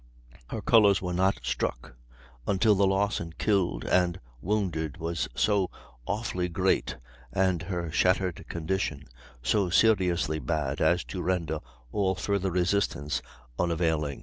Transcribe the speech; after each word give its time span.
Her 0.47 0.63
colors 0.63 0.99
were 0.99 1.13
not 1.13 1.41
struck 1.43 1.93
until 2.47 2.73
the 2.73 2.87
loss 2.87 3.19
in 3.19 3.33
killed 3.33 3.85
and 3.85 4.19
wounded 4.41 4.97
was 4.97 5.29
so 5.35 5.69
awfully 6.07 6.49
great 6.49 6.97
and 7.31 7.61
her 7.61 7.91
shattered 7.91 8.43
condition 8.49 9.05
so 9.43 9.69
seriously 9.69 10.39
bad 10.39 10.81
as 10.81 11.03
to 11.03 11.21
render 11.21 11.59
all 11.91 12.15
further 12.15 12.49
resistance 12.49 13.21
unavailing." 13.59 14.19